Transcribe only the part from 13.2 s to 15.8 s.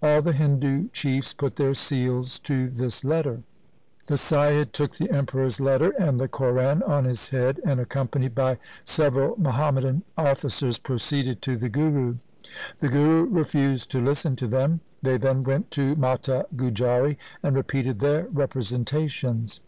refused to listen to them. They then went